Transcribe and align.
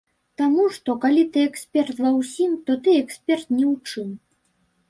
Таму 0.41 0.63
што 0.77 0.95
калі 1.03 1.25
ты 1.35 1.43
эксперт 1.49 2.01
ва 2.05 2.11
ўсім, 2.19 2.57
то 2.71 2.79
ты 2.87 2.97
эксперт 3.03 3.47
ні 3.59 3.63
ў 3.73 3.75
чым. 3.93 4.09